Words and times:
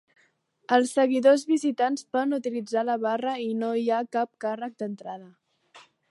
Els 0.75 0.91
seguidors 0.99 1.41
visitants 1.49 2.07
poden 2.15 2.33
utilitzar 2.37 2.83
la 2.87 2.95
barra 3.03 3.33
i 3.43 3.47
no 3.59 3.69
hi 3.81 3.83
ha 3.91 4.03
cap 4.17 4.31
càrrec 4.47 4.79
d'entrada. 4.83 5.29